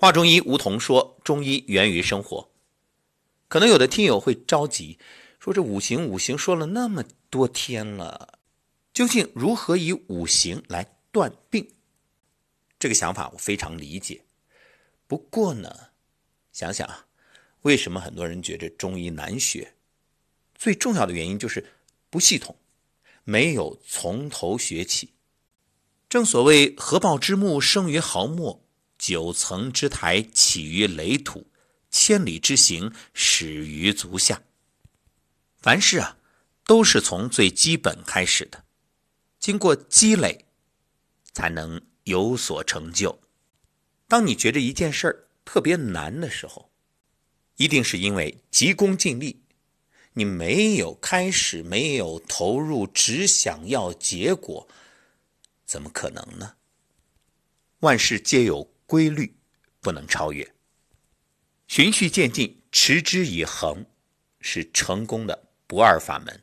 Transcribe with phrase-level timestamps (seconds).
[0.00, 2.48] 华中医吴桐说：“中医源于生活。”
[3.48, 4.98] 可能有的听友会着急，
[5.38, 8.38] 说：“这五行五行说了那么多天了，
[8.94, 11.70] 究竟如何以五行来断病？”
[12.80, 14.22] 这个想法我非常理解。
[15.06, 15.88] 不过呢，
[16.50, 17.04] 想想啊，
[17.60, 19.74] 为什么很多人觉得中医难学？
[20.54, 21.62] 最重要的原因就是
[22.08, 22.56] 不系统，
[23.24, 25.10] 没有从头学起。
[26.08, 28.64] 正所谓“合抱之木，生于毫末”。
[29.00, 31.46] 九层之台起于垒土，
[31.90, 34.42] 千里之行始于足下。
[35.56, 36.18] 凡事啊，
[36.66, 38.62] 都是从最基本开始的，
[39.38, 40.44] 经过积累，
[41.32, 43.18] 才能有所成就。
[44.06, 46.70] 当你觉得一件事儿特别难的时候，
[47.56, 49.40] 一定是因为急功近利，
[50.12, 54.68] 你没有开始，没有投入，只想要结果，
[55.64, 56.56] 怎么可能呢？
[57.78, 58.69] 万事皆有。
[58.90, 59.36] 规律
[59.80, 60.52] 不能超越，
[61.68, 63.86] 循序渐进，持之以恒，
[64.40, 66.42] 是成功的不二法门。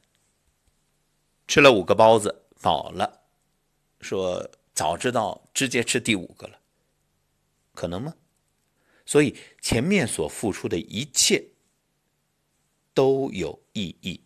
[1.46, 3.24] 吃了五个包子，饱了，
[4.00, 6.58] 说早知道直接吃第五个了，
[7.74, 8.16] 可能吗？
[9.06, 11.50] 所以前面所付出的一切
[12.94, 14.22] 都有意义。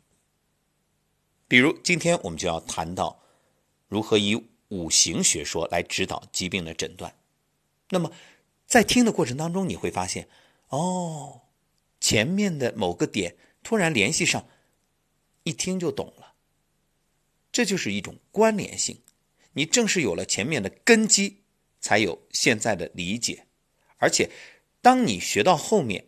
[1.48, 3.20] 比如今天我们就要谈到
[3.88, 4.36] 如何以
[4.68, 7.16] 五行学说来指导疾病的诊断。
[7.92, 8.12] 那么，
[8.66, 10.28] 在听的过程当中，你会发现，
[10.70, 11.42] 哦，
[12.00, 14.48] 前面的某个点突然联系上，
[15.44, 16.34] 一听就懂了。
[17.52, 19.02] 这就是一种关联性。
[19.54, 21.42] 你正是有了前面的根基，
[21.82, 23.46] 才有现在的理解。
[23.98, 24.30] 而且，
[24.82, 26.06] 当你学到后面，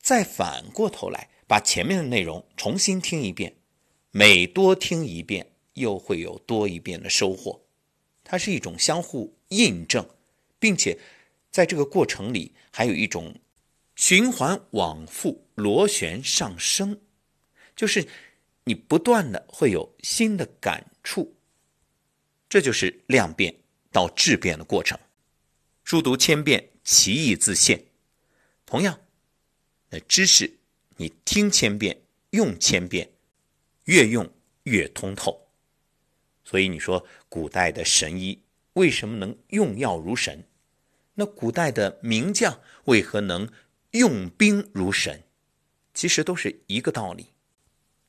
[0.00, 3.56] 再反过头来把前面的内容重新听一遍，
[4.12, 7.62] 每多听一遍，又会有多一遍的收获。
[8.22, 10.08] 它是一种相互印证，
[10.58, 10.98] 并且。
[11.52, 13.34] 在这个过程里，还有一种
[13.94, 17.00] 循环往复、螺旋上升，
[17.74, 18.06] 就是
[18.64, 21.34] 你不断的会有新的感触，
[22.46, 23.56] 这就是量变
[23.90, 24.98] 到质变的过程。
[25.82, 27.82] 书读千遍，其义自现。
[28.66, 29.00] 同样，
[29.88, 30.58] 那知识
[30.98, 32.02] 你听千遍、
[32.32, 33.10] 用千遍，
[33.84, 34.30] 越用
[34.64, 35.48] 越通透。
[36.44, 38.38] 所以你说，古代的神医
[38.76, 40.44] 为什么能用药如神？
[41.14, 43.50] 那古代的名将为何能
[43.92, 45.22] 用兵如神？
[45.94, 47.32] 其实都是一个道理，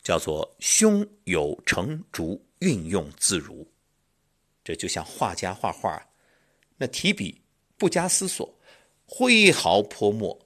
[0.01, 3.65] 叫做胸有成竹，运用自如。
[4.61, 6.05] 这就像画家画画，
[6.75, 7.41] 那提笔
[7.77, 8.59] 不加思索，
[9.05, 10.37] 挥毫泼墨。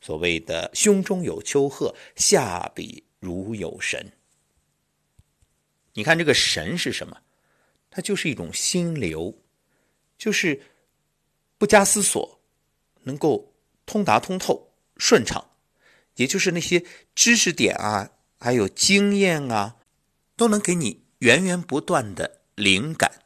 [0.00, 4.12] 所谓的胸中有丘壑，下笔如有神。
[5.94, 7.20] 你看这个神是什么？
[7.96, 9.34] 它就是一种心流，
[10.18, 10.60] 就是。
[11.58, 12.38] 不加思索，
[13.04, 13.54] 能够
[13.86, 15.52] 通达通透、顺畅，
[16.16, 19.76] 也就是那些知识点啊，还有经验啊，
[20.36, 23.22] 都能给你源源不断的灵感。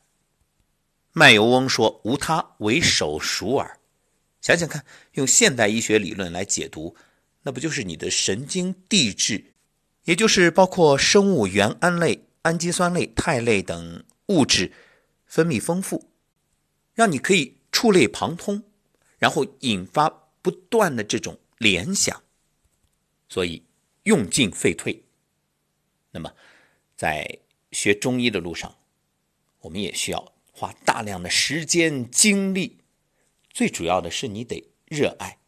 [1.10, 3.80] 卖油翁说：“无他，唯手熟耳。”
[4.40, 6.94] 想想看，用现代医学理论来解读，
[7.42, 9.54] 那不就是你的神经递质，
[10.04, 14.72] 也就是包括生物原胺类、氨基酸类、肽类等物质
[15.26, 16.10] 分泌丰富，
[16.94, 17.60] 让你可以。
[17.72, 18.60] 触类旁通，
[19.16, 20.10] 然后引发
[20.42, 22.20] 不断的这种联想，
[23.28, 23.64] 所以
[24.02, 25.04] 用进废退。
[26.10, 26.34] 那么，
[26.96, 27.38] 在
[27.70, 28.76] 学中医的路上，
[29.60, 32.76] 我们也需要花大量的时间精力。
[33.50, 35.38] 最主要的是你得热爱，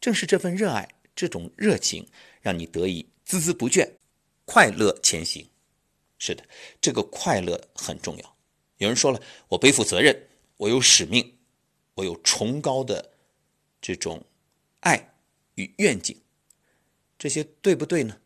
[0.00, 2.08] 正是这份热爱，这种热情，
[2.40, 3.86] 让你得以孜孜不倦、
[4.46, 5.46] 快乐前行。
[6.24, 6.44] 是的，
[6.80, 8.36] 这个快乐很重要。
[8.76, 11.38] 有人说了，我背负责任，我有使命。
[11.94, 13.12] 我有崇高的
[13.80, 14.24] 这种
[14.80, 15.14] 爱
[15.56, 16.16] 与愿景，
[17.18, 18.20] 这些对不对呢？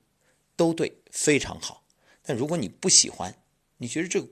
[0.55, 1.85] 都对，非常好。
[2.23, 3.35] 但如果你不喜欢，
[3.79, 4.29] 你觉得这个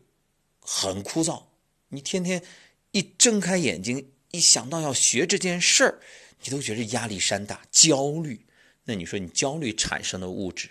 [0.60, 1.44] 很枯燥，
[1.88, 2.44] 你天天
[2.90, 6.00] 一睁开眼睛，一想到要学这件事儿，
[6.42, 8.44] 你都觉得压力山大、焦虑。
[8.84, 10.70] 那你说，你焦虑产生的物质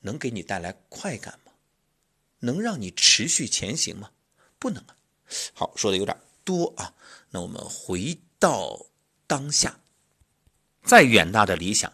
[0.00, 1.43] 能给你带来快感吗？
[2.44, 4.10] 能让你持续前行吗？
[4.58, 4.96] 不能啊。
[5.52, 6.94] 好，说的有点多啊。
[7.30, 8.86] 那我们回到
[9.26, 9.80] 当下，
[10.82, 11.92] 再远大的理想，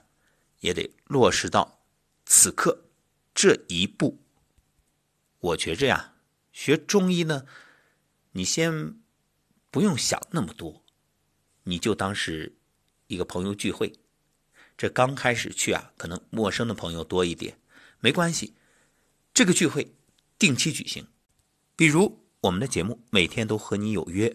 [0.61, 1.81] 也得落实到
[2.27, 2.85] 此刻
[3.35, 4.19] 这一步。
[5.39, 6.15] 我觉着呀，
[6.53, 7.47] 学中医呢，
[8.33, 9.01] 你先
[9.71, 10.85] 不用想那么多，
[11.63, 12.59] 你就当是
[13.07, 13.99] 一个朋友聚会。
[14.77, 17.59] 这刚开始去啊，可能陌生的朋友多一点，
[18.01, 18.55] 没关系。
[19.33, 19.95] 这个聚会
[20.41, 21.07] 定期举行，
[21.77, 24.35] 比如我们的节目每天都和你有约。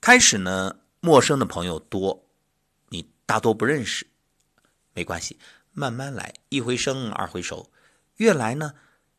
[0.00, 2.28] 开始呢，陌生的朋友多，
[2.88, 4.04] 你大多不认识，
[4.92, 5.38] 没关系，
[5.70, 7.70] 慢慢来，一回生二回熟，
[8.16, 8.74] 越来呢，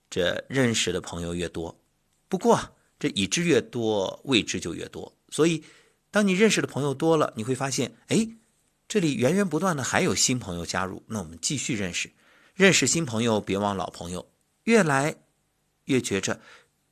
[0.10, 1.80] 这认识的朋友越多。
[2.28, 2.60] 不过
[3.00, 5.18] 这已知越多，未知就越多。
[5.30, 5.64] 所以，
[6.12, 8.28] 当你认识的朋友多了，你会发现，哎，
[8.90, 12.12] 这里源源不断的还有新朋友加入，那我们继续认识，
[12.54, 14.30] 认识新朋友，别忘老朋友。
[14.66, 15.16] 越来
[15.86, 16.40] 越觉着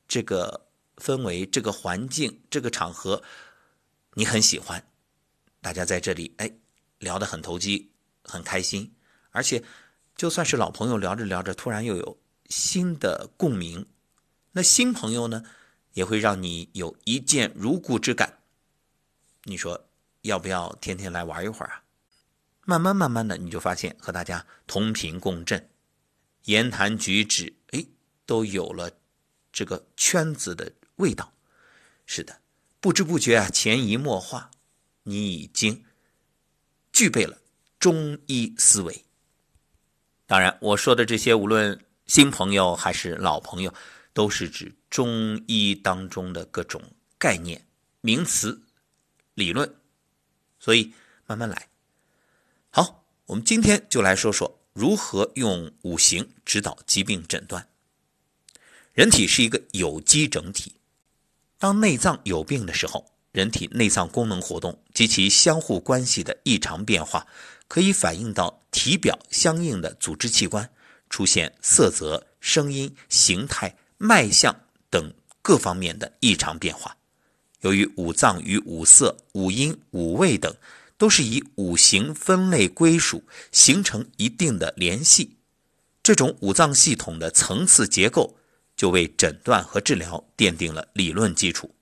[0.06, 3.22] 这个氛围、这个环境、这个场合。
[4.14, 4.84] 你很喜欢，
[5.60, 6.52] 大家在这里哎
[6.98, 7.90] 聊得很投机，
[8.22, 8.94] 很开心，
[9.30, 9.62] 而且
[10.16, 12.18] 就算是老朋友聊着聊着，突然又有
[12.48, 13.86] 新的共鸣，
[14.52, 15.42] 那新朋友呢
[15.94, 18.40] 也会让你有一见如故之感。
[19.44, 19.88] 你说
[20.20, 21.82] 要不要天天来玩一会儿啊？
[22.64, 25.70] 慢慢慢慢的，你就发现和大家同频共振，
[26.44, 27.52] 言谈举止
[28.32, 28.90] 都有了
[29.52, 31.30] 这个圈子的味道。
[32.06, 32.40] 是的。
[32.80, 34.50] 不知不觉啊，潜移默化，
[35.02, 35.84] 你已经
[36.92, 37.36] 具备了
[37.78, 39.04] 中医思维。
[40.26, 43.72] 当然，我说的这些，无论新朋友还是老朋友，
[44.14, 46.82] 都是指中医当中的各种
[47.18, 47.64] 概念、
[48.00, 48.62] 名词、
[49.34, 49.76] 理论。
[50.58, 50.92] 所以，
[51.26, 51.68] 慢慢来。
[52.70, 57.68] 好，我们今天就来说说如何用五行指导疾病诊断。
[58.92, 60.74] 人体是一个有机整体。
[61.58, 67.26] 当内脏有病的时候，人体内脏功能活动及其相互关系的异常变化，
[67.68, 70.68] 可以反映到体表相应的组织器官
[71.08, 74.54] 出现色泽、声音、形态、脉象
[74.90, 76.94] 等各方面的异常变化。
[77.62, 80.54] 由于五脏与五色、五音、五味等
[80.98, 85.36] 都是以五行分类归属，形成一定的联系，
[86.02, 88.36] 这种五脏系统的层次结构。
[88.76, 91.74] 就为诊断和治疗奠定了理论基础，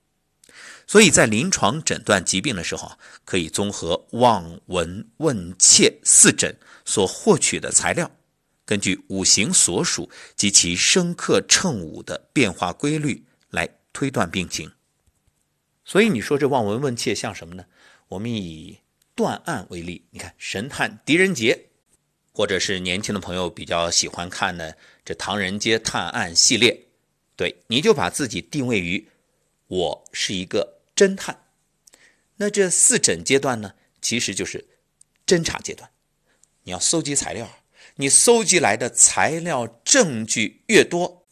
[0.85, 2.91] 所以在临床诊断疾病的时候，
[3.25, 6.55] 可以综合望、闻、问、切四诊
[6.85, 8.11] 所获取的材料，
[8.65, 14.71] 根据五行所属及其生克乘五的变化规律来推断病情。
[15.83, 17.65] 所以你说这望、闻、问、切像什么呢？
[18.09, 18.79] 我们以
[19.15, 21.69] 断案为例，你看神探狄仁杰，
[22.31, 26.87] 或者是年轻的朋友比较喜欢看的这《唐人街探案》系列。
[27.35, 29.07] 对，你就把自己定位于
[29.67, 31.45] 我是一个侦探。
[32.37, 34.65] 那这四诊阶段呢，其实就是
[35.25, 35.89] 侦查阶段。
[36.63, 37.49] 你要搜集材料，
[37.95, 41.25] 你搜集来的材料证据越多，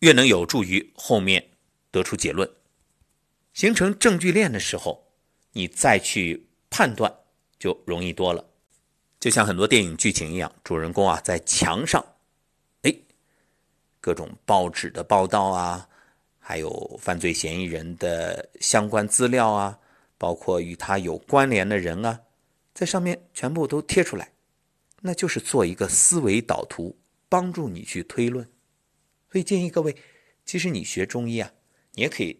[0.00, 1.50] 越能有助于后面
[1.90, 2.50] 得出结论，
[3.52, 5.10] 形成证据链的时候，
[5.52, 7.14] 你再去判断
[7.58, 8.50] 就容易多了。
[9.24, 12.04] 就像很多电影剧情一样，主人公啊在墙上。
[12.82, 12.94] 哎
[13.98, 15.88] 各种报纸的报道啊，
[16.38, 19.78] 还有犯罪嫌疑人的相关资料啊，
[20.18, 22.20] 包括与他有关联的人啊，
[22.74, 24.30] 在上面全部都贴出来，
[25.00, 26.94] 那就是做一个思维导图，
[27.30, 28.46] 帮助你去推论。
[29.32, 29.96] 所以建议各位，
[30.44, 31.50] 其实你学中医啊，
[31.94, 32.38] 你也可以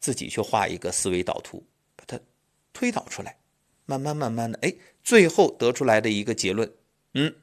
[0.00, 1.64] 自己去画一个思维导图，
[1.94, 2.18] 把它
[2.72, 3.38] 推导出来，
[3.86, 6.70] 慢慢慢慢的，哎，最后得出来的一个结论，
[7.12, 7.34] 嗯，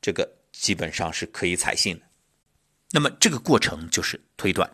[0.00, 2.04] 这个基本上是可以采信的。
[2.90, 4.70] 那么这个过程就是推断。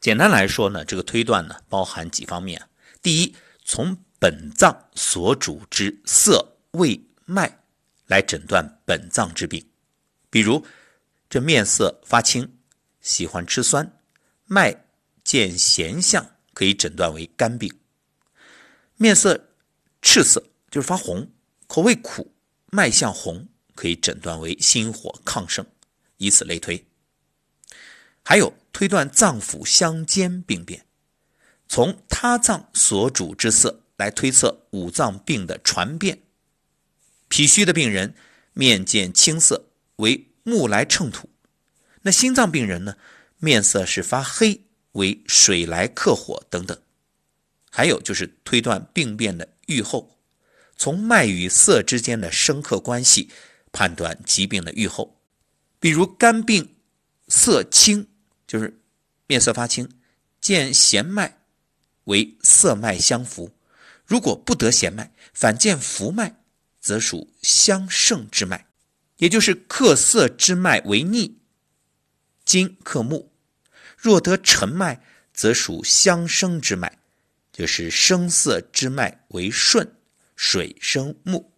[0.00, 2.60] 简单来说呢，这个推断呢包含几方面。
[3.00, 3.34] 第一，
[3.64, 7.64] 从本脏所主之色、味、脉
[8.06, 9.64] 来诊断本脏之病。
[10.30, 10.64] 比如，
[11.28, 12.56] 这面色发青，
[13.00, 14.00] 喜欢吃酸，
[14.46, 14.84] 脉
[15.22, 17.72] 见咸象，可以诊断为肝病。
[18.96, 19.51] 面色
[20.02, 21.30] 赤色，就是发红，
[21.66, 22.34] 口味苦，
[22.66, 25.64] 脉象红，可以诊断为心火亢盛。
[26.18, 26.86] 以此类推。
[28.22, 30.86] 还有推断脏腑相间病变，
[31.68, 36.22] 从他脏所主之色来推测五脏病的传变。
[37.28, 38.14] 脾虚的病人
[38.52, 41.28] 面见青色，为木来乘土；
[42.02, 42.96] 那心脏病人呢，
[43.38, 44.60] 面色是发黑，
[44.92, 46.80] 为水来克火等等。
[47.70, 50.20] 还有就是推断病变的预后，
[50.76, 53.30] 从脉与色之间的生克关系
[53.72, 55.20] 判断疾病的预后。
[55.80, 56.76] 比如肝病
[57.28, 58.08] 色青。
[58.44, 58.82] 就是
[59.26, 59.88] 面色发青，
[60.38, 61.38] 见弦脉
[62.04, 63.50] 为色脉相符；
[64.04, 66.42] 如果不得弦脉，反见浮脉，
[66.78, 68.66] 则属相胜之脉，
[69.16, 71.38] 也就是克色之脉为逆，
[72.44, 73.30] 金克木；
[73.96, 75.02] 若得沉脉，
[75.32, 76.98] 则属相生之脉，
[77.52, 79.96] 就是生色之脉为顺，
[80.34, 81.52] 水生木。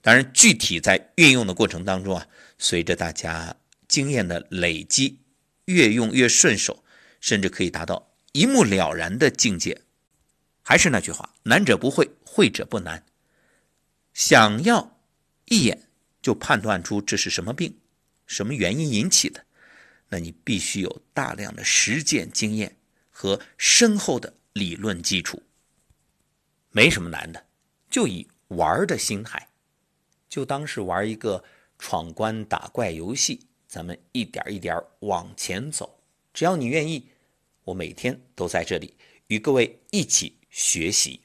[0.00, 2.26] 当然，具体在运用的过程当中啊，
[2.58, 3.56] 随着大家
[3.88, 5.18] 经验的累积。
[5.66, 6.84] 越用越顺手，
[7.20, 9.80] 甚至可以达到一目了然的境界。
[10.60, 13.06] 还是那句话，难者不会，会者不难。
[14.12, 15.00] 想要
[15.44, 15.88] 一眼
[16.20, 17.78] 就判断出这是什么病，
[18.26, 19.46] 什么原因引起的，
[20.08, 22.76] 那你必须有大量的实践经验
[23.08, 25.42] 和深厚的理论基础。
[26.70, 27.44] 没什么难的，
[27.90, 29.48] 就以玩的心态，
[30.28, 31.42] 就当是玩一个
[31.78, 35.98] 闯关打怪游戏，咱们一点一点往前走。
[36.32, 37.08] 只要你愿意，
[37.64, 41.20] 我每天都在这里与各位一起学习。